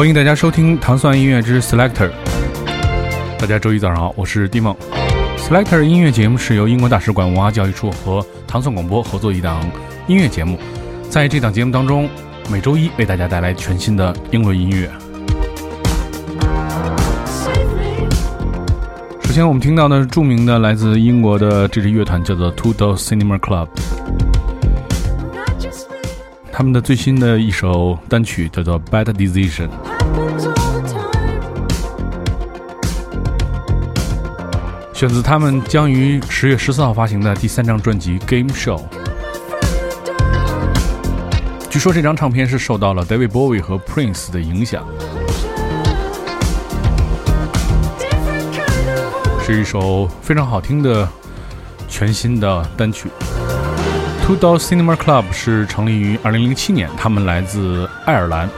[0.00, 2.10] 欢迎大家收听糖蒜音乐之 Selector。
[3.38, 4.74] 大家周一早上好，我是蒂梦。
[5.36, 9.60] Selector 音乐节目是由英国大使馆文化教育处和糖蒜广播合作一档
[10.06, 10.58] 音乐节目，
[11.10, 12.08] 在这档节目当中，
[12.50, 14.90] 每周一为大家带来全新的英伦音乐。
[19.24, 23.68] 首先，我们听到的著名的来自英国的这支乐团叫做 Two Door Cinema Club，
[26.60, 29.70] 他们的最新的一首单曲叫做 Bad Decision。
[34.92, 38.76] 选自他们将于十月十四号发行的第三张专辑《Game Show》。
[41.70, 44.86] 据说这张唱片是受到了 David Bowie 和 Prince 的影响，
[49.42, 51.08] 是一首非常好听的
[51.88, 53.08] 全新的单曲。
[54.30, 58.48] Two Door Cinema Club 是成立于二零零七年，他们来自爱尔兰。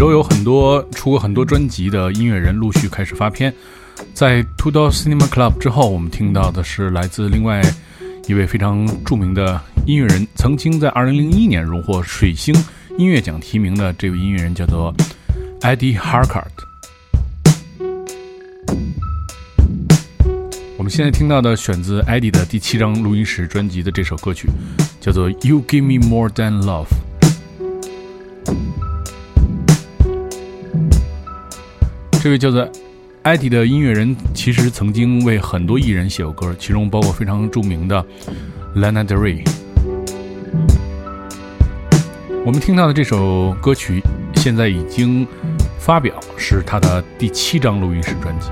[0.00, 3.52] 周有很多出过很多专辑的音乐人陆续开始发片，
[4.14, 7.60] 在 Two Door Cinema Club 之后，我们听到的是来自另外
[8.26, 12.54] 一位非常著名的音乐人，曾经在2001年荣获水星
[12.96, 14.90] 音乐奖提名的这位音乐人，叫做
[15.60, 16.46] Eddie Harkart。
[20.78, 24.48] 我们现在听到的选自 Eddie 的第七张录音室专辑的这首歌曲，
[24.98, 26.86] 叫做 You Give Me More Than Love。
[32.22, 32.68] 这位叫做
[33.22, 38.04] 艾迪的音乐人，其实曾经为很多艺人写过歌，其中包括非常著名的
[38.76, 39.42] Lana Del Rey。
[42.44, 44.02] 我们听到的这首歌曲
[44.36, 45.26] 现在已经
[45.78, 48.50] 发表，是他的第七张录音室专辑。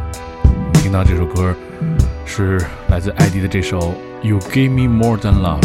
[0.81, 1.55] 听到这首歌
[2.25, 3.79] 是来自艾迪的这首
[4.27, 5.61] 《You Give Me More Than Love》。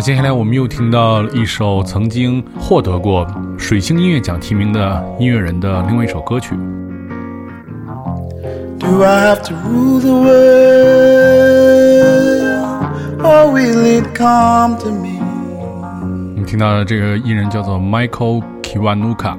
[0.00, 3.26] 在接下来，我们又听到一首曾经获得过
[3.58, 6.54] 水星音乐奖提名的音乐人的另外一首歌曲。
[8.78, 10.40] Do I have to rule the world,
[13.18, 15.20] or will it come to me?
[16.34, 19.36] 你听到的这个艺人叫做 Michael Kiwanuka，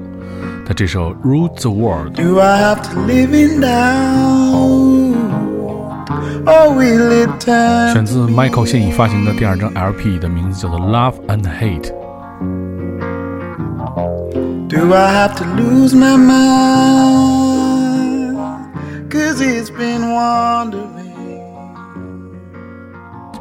[0.64, 2.14] 他这首《Rule the World》。
[2.24, 5.01] Do I have to live it turn?
[7.94, 11.92] 选自 Michael 现已发行的第二张 LP，的名字叫做《Love and Hate》。
[14.68, 17.52] Do I have to lose my mind?
[19.10, 21.02] Cause it's been wandering.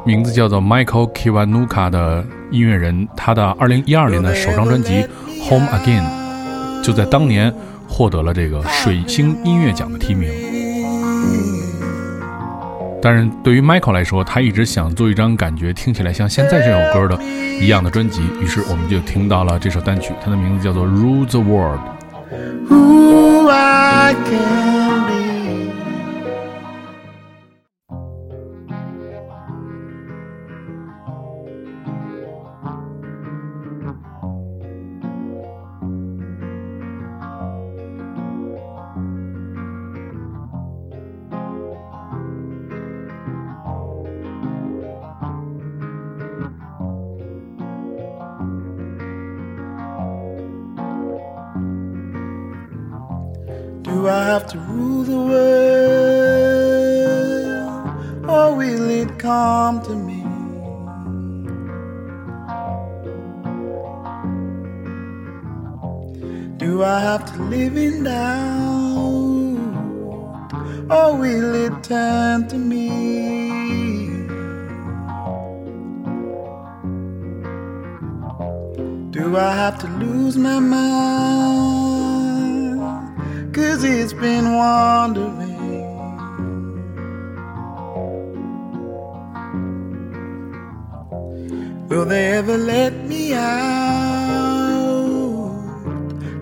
[0.03, 4.93] 名字叫做 Michael Kiwanuka 的音乐人，他的2012年的首张专辑
[5.47, 6.03] 《Home Again》
[6.83, 7.53] 就在当年
[7.87, 10.29] 获得了这个水星音乐奖的提名。
[13.01, 17.19] 但是对于 Michael 来说，他一直想做一张感觉听起来像现在这首歌的
[17.59, 21.81] 一样的专辑，于是我们就听到了这首单曲，它的名字叫做《Rule the World》。
[54.31, 56.29] Have to rule the world,
[58.29, 60.23] or will it come to me?
[66.55, 68.79] Do I have to live in doubt,
[70.89, 72.87] or will it turn to me?
[79.11, 81.80] Do I have to lose my mind?
[83.83, 85.57] It's been wandering.
[91.89, 93.41] Will they ever let me out?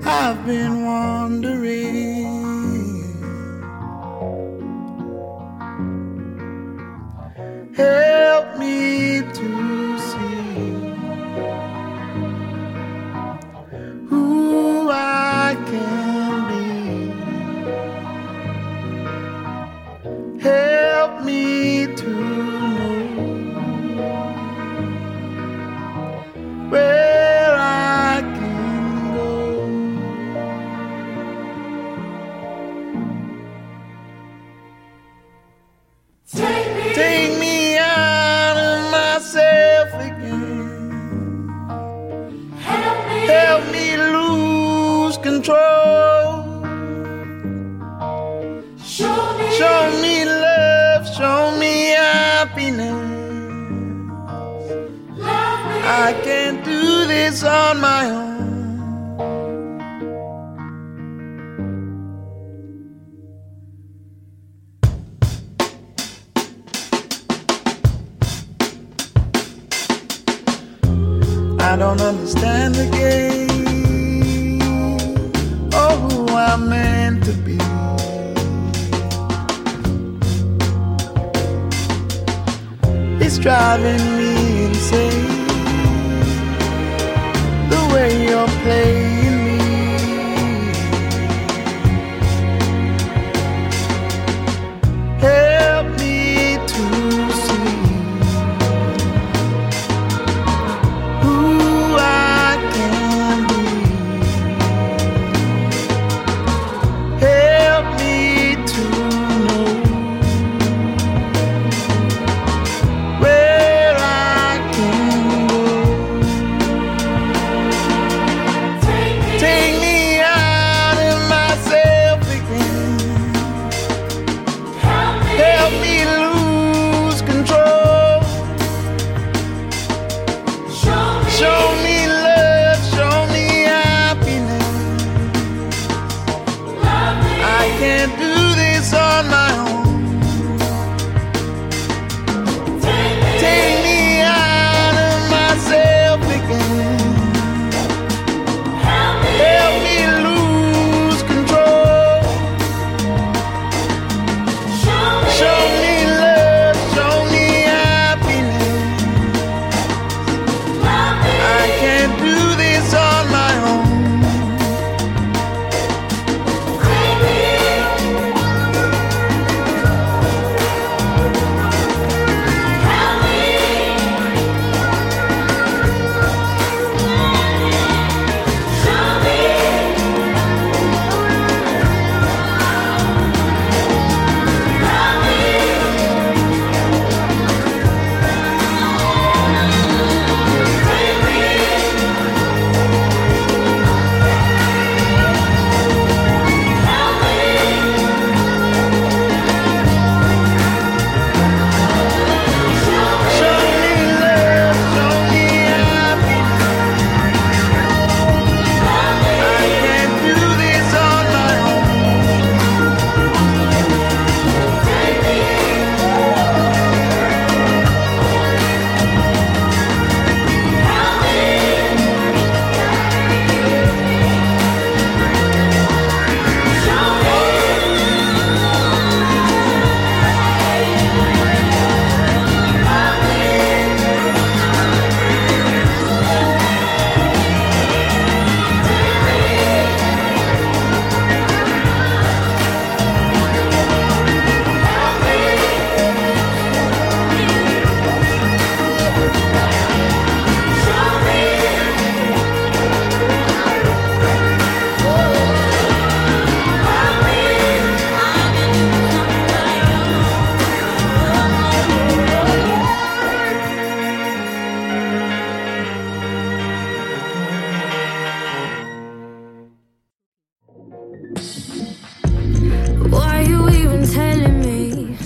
[0.03, 1.88] I've been wondering.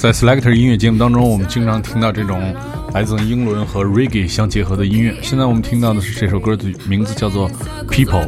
[0.04, 2.54] 在 Selector 音乐节目当中，我们经常听到这种
[2.94, 5.16] 来自英伦和 Reggae 相结合的音乐。
[5.22, 7.50] 现在我们听到的是这首歌的名字叫做
[7.88, 8.28] People，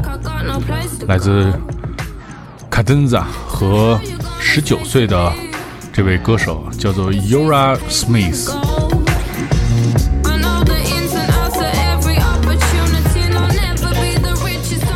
[1.06, 1.52] 来自
[2.72, 4.00] Cadenza 和
[4.40, 5.34] 十九岁的
[5.92, 8.56] 这位歌手叫做 Yura Smith。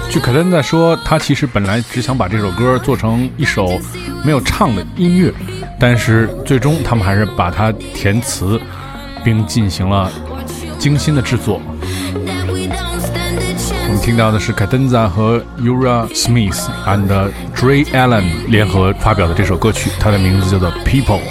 [0.10, 3.78] 据凯丹在说，他其实本来只想把这首歌做成一首
[4.24, 5.34] 没有唱的音乐，
[5.80, 8.60] 但是最终他们还是把它填词，
[9.24, 10.12] 并进行了
[10.78, 11.62] 精心的制作。
[13.88, 21.22] 我们听到的是凯登萨和 Ura Smith and Dre Allen 联合发表的这首歌曲，它的名字叫做 People。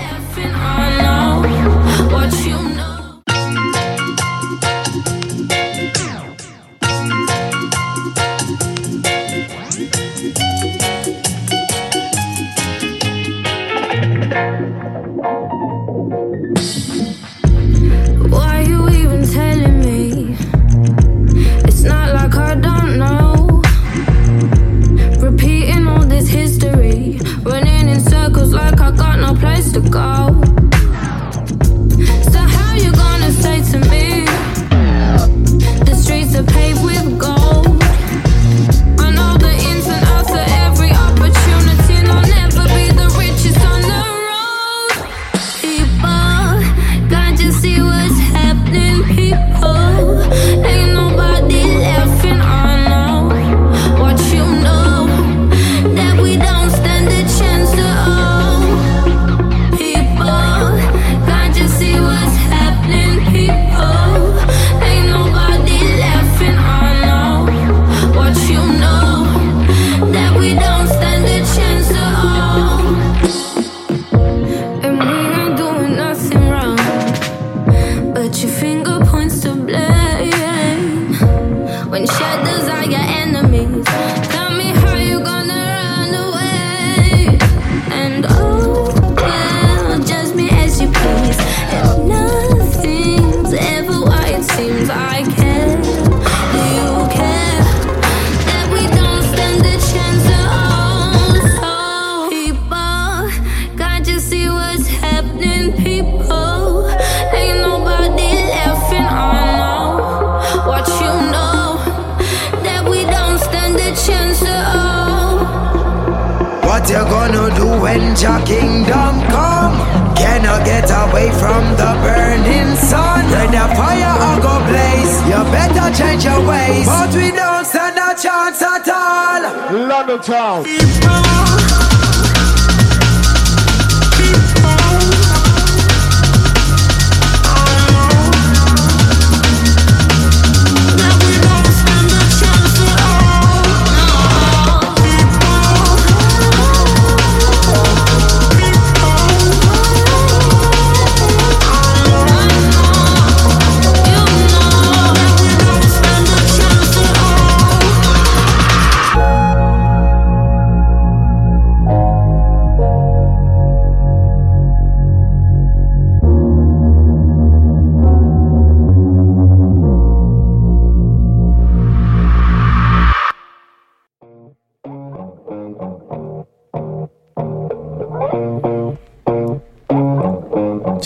[118.22, 119.76] Your kingdom come.
[120.16, 123.24] Cannot get away from the burning sun.
[123.30, 126.86] When the fire will go blaze, you better change your ways.
[126.86, 129.86] But we don't stand a chance at all.
[129.86, 130.64] London town.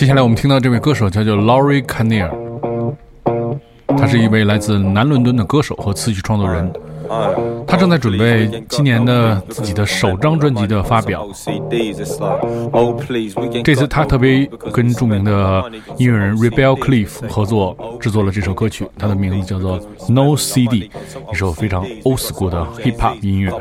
[0.02, 2.28] 接下来我们听到这位歌手叫做 Laurie Kinnear，
[3.96, 6.72] 他是一位来自南伦敦的歌手和词曲创作人。
[7.68, 11.28] 他正在准备今年的自己的首张专辑的发表。
[13.62, 20.90] 这次他特别跟著名的音乐人 Rebel Cliff 合作制作了这首歌曲，它的名字叫做 No CD，
[21.30, 23.52] 一首非常 old school 的 hip hop 音乐。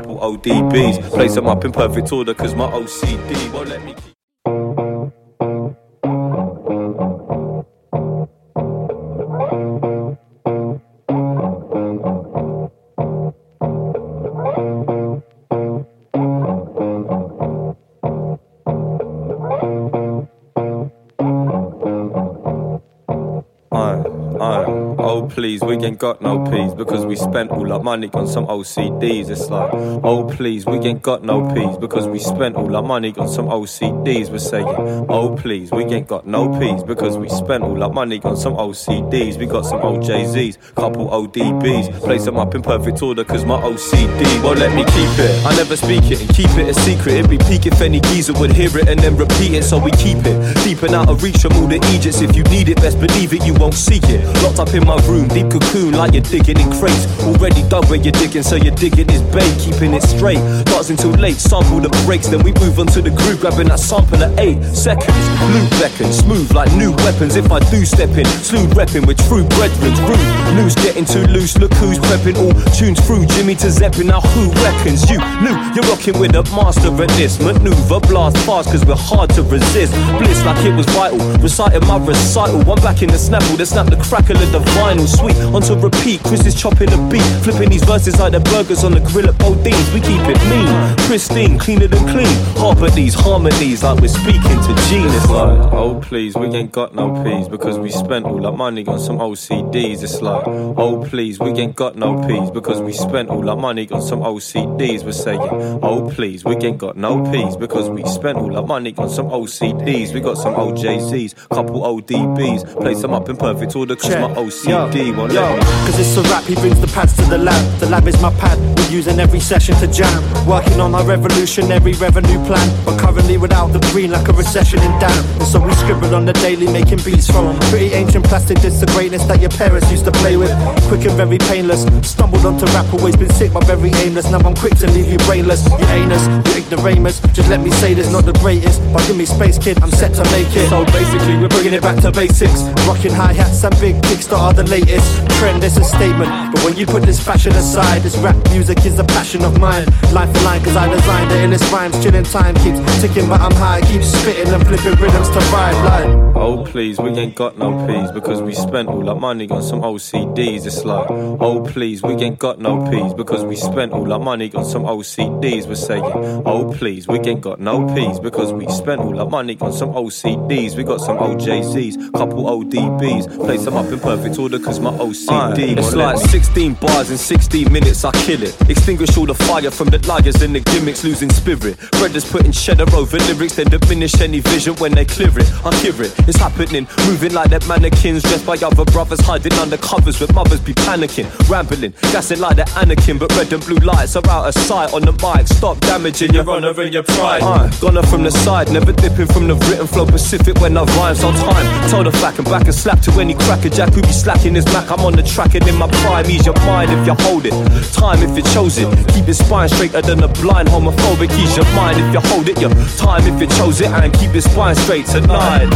[26.02, 26.50] Got no oh.
[26.50, 29.30] peas because we spent all our money on some OCDs.
[29.30, 33.14] It's like, oh please, we ain't got no peas because we spent all our money
[33.18, 34.28] on some OCDs.
[34.28, 34.66] We're saying,
[35.08, 38.54] oh please, we ain't got no peas because we spent all our money on some
[38.54, 39.38] OCDs.
[39.38, 44.42] We got some OJZs, couple ODBs, place them up in perfect order cause my OCD
[44.42, 45.46] won't let me keep it.
[45.46, 47.14] I never speak it and keep it a secret.
[47.14, 49.92] It'd be peak if any geezer would hear it and then repeat it, so we
[49.92, 52.22] keep it deep and out of reach from all the Egypts.
[52.22, 54.26] If you need it, best believe it, you won't seek it.
[54.42, 57.06] Locked up in my room, deep cocoon like you're digging in crates.
[57.22, 60.40] Already dug where you're digging, so you're digging is bait, keeping it straight.
[60.66, 63.78] Starts until late, sample the breaks, then we move on to the groove, grabbing that
[63.78, 65.14] sample at eight seconds.
[65.38, 67.36] Blue beckon, smooth like new weapons.
[67.36, 70.56] If I do step in, slew repping with true brethren's rude.
[70.56, 72.36] News getting too loose, look who's prepping.
[72.38, 74.08] All tunes through Jimmy to Zeppin.
[74.08, 78.00] Now who reckons you knew you're rocking with a master at this maneuver?
[78.00, 79.92] Blast fast, cause we're hard to resist.
[80.18, 82.62] Bliss like it was vital, reciting my recital.
[82.64, 85.06] One back in the snapple, then snap the crackle of the vinyl.
[85.06, 88.92] Sweet onto repeat, Chris is chopping the beat, flipping these verses like the burgers on
[88.92, 89.92] the grill at Bodine's.
[89.92, 92.34] We keep it mean, pristine, cleaner than clean.
[92.56, 95.28] Harp at these harmonies like we're speaking to genius.
[95.28, 99.00] Like, oh please, we ain't got no peas because we spent all our money on
[99.00, 100.02] some OCDs.
[100.02, 103.88] It's like, oh please, we ain't got no peas because we spent all our money
[103.90, 105.02] on some OCDs.
[105.02, 105.40] Oh, we're saying,
[105.82, 109.26] oh please, we ain't got no peas because we spent all our money on some
[109.26, 110.14] OCDs.
[110.14, 115.16] We got some OJZs, couple ODBs, place them up in perfect order cause my OCD
[115.16, 115.71] won't let me.
[115.86, 117.80] Cause it's a rap, he brings the pads to the lab.
[117.80, 120.22] The lab is my pad, we're using every session to jam.
[120.46, 122.68] Working on our revolutionary revenue plan.
[122.84, 125.24] But currently without the green, like a recession in damn.
[125.40, 128.58] And so we scribble on the daily, making beats from pretty ancient plastic.
[128.58, 130.52] This the greatness that your parents used to play with.
[130.88, 131.82] Quick and very painless.
[132.06, 134.30] Stumbled onto rap, always been sick, but very aimless.
[134.30, 135.66] Now I'm quick to leave you brainless.
[135.66, 137.20] You anus, you ignoramus.
[137.32, 138.80] Just let me say this, not the greatest.
[138.92, 140.68] But give me space, kid, I'm set to make it.
[140.70, 142.62] So basically, we're bringing it back to basics.
[142.86, 145.06] Rocking hi hats and big kicks that are the latest.
[145.38, 146.30] Trend is a statement.
[146.52, 149.86] But when you put this fashion aside, this rap music is a passion of mine.
[150.12, 152.02] Line for line, cause I designed it the illest rhymes.
[152.02, 153.80] Chilling time keeps ticking, but I'm high.
[153.82, 155.76] Keep spitting and flipping rhythms to ride.
[155.84, 159.62] Like, Oh please, we ain't got no peas because we spent all our money on
[159.62, 160.66] some OCDs.
[160.66, 164.50] It's like, oh please, we ain't got no peas because we spent all our money
[164.52, 165.68] on some OCDs.
[165.68, 169.56] We're saying, oh please, we ain't got no peas because we spent all our money
[169.60, 170.76] on some OCDs.
[170.76, 175.78] We got some OJZs, couple ODBs, place them up in perfect order cause my OCD.
[175.78, 178.60] It's like 16 bars in 16 minutes, I kill it.
[178.68, 181.78] Extinguish all the fire from the liars and the gimmicks, losing spirit.
[181.92, 185.48] Brothers putting cheddar over lyrics, then diminish any vision when they clear it.
[185.64, 186.86] I hear it, it's happening.
[187.06, 191.26] Moving like that mannequins, dressed by other brothers, hiding under covers with mothers be panicking.
[191.48, 195.02] Rambling, gassing like the Anakin, but red and blue lights are out of sight on
[195.02, 195.46] the mic.
[195.48, 197.42] Stop damaging your honor and your pride.
[197.42, 201.14] Uh, gonna from the side, never dipping from the written flow Pacific when I rhyme.
[201.14, 204.12] So time, tell the fact and back and slap to any cracker jack who be
[204.12, 204.90] slacking his Mac.
[204.90, 207.52] I'm on the track and in my prime, ease your mind if you hold it.
[207.92, 211.30] Time if you chose it, keep your spine straighter than a blind homophobic.
[211.38, 212.60] Ease your mind if you hold it.
[212.60, 215.68] Your time if you chose it and keep your spine straight tonight.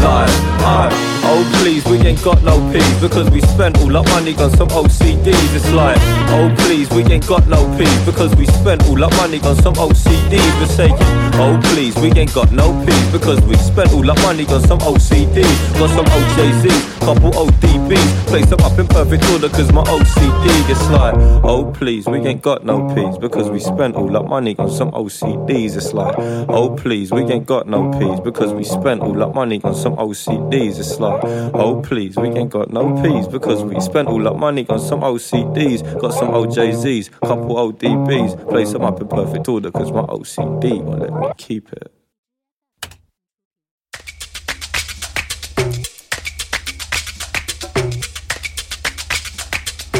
[1.28, 1.75] Oh please,
[2.06, 5.54] ain't got no peas because we spent all our money on some OCDs.
[5.54, 5.98] It's like,
[6.36, 9.74] oh please, we ain't got no peas because we spent all our money on some
[9.74, 10.60] OCDs.
[10.60, 10.94] We're saying,
[11.34, 14.78] oh please, we ain't got no peas because we spent all our money on some
[14.78, 15.78] OCDs.
[15.78, 20.70] Got some OJZs, couple ODBs, place them up in perfect order cause my OCD.
[20.70, 21.14] It's like,
[21.44, 24.92] oh please, we ain't got no peas because we spent all our money on some
[24.92, 25.72] OCDs.
[25.74, 26.14] Oh, it's like,
[26.48, 29.96] oh please, we ain't got no peas because we spent all our money on some
[29.96, 30.78] OCDs.
[30.78, 31.22] It's like,
[31.54, 35.00] oh please, we ain't got no peas because we spent all our money on some
[35.00, 35.82] OCDs.
[35.98, 41.00] Got some OJZs, couple ODBs, place them up in perfect order cause my OCD won't
[41.00, 41.90] let me keep it.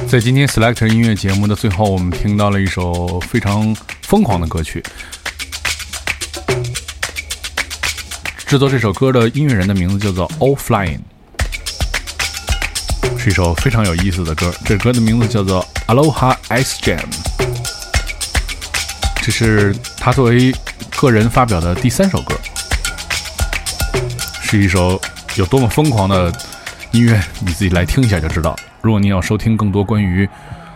[0.07, 4.83] 在今天 Selector 音乐节目的最后，我们听到了一首非常疯狂的歌曲。
[8.47, 11.01] 制作这首歌的音乐人的名字叫做 All Flying，
[13.27, 14.55] 是一首非常有意思的歌。
[14.65, 17.03] 这歌的名字叫做 Aloha Ice Jam，
[19.17, 20.55] 这是他作为
[20.95, 22.37] 个人发表的第三首歌，
[24.41, 25.01] 是一首
[25.35, 26.33] 有多么疯狂的
[26.93, 28.55] 音乐，你自己来听一下就知道。
[28.81, 30.29] 如果你要收听更多关于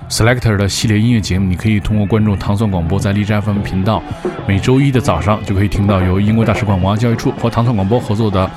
[0.08, 4.02] Selector 的系列音乐节目，你可以通过关注糖蒜广播在荔枝 FM 频道，
[4.48, 8.50] 每周一的早上就可以听到由英国大使馆文化教育处和糖蒜广播合作的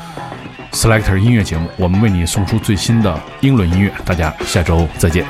[0.73, 1.69] Selector 音乐节目。
[1.77, 5.23] 我们为你送出最新的英伦音乐，大家下周再见。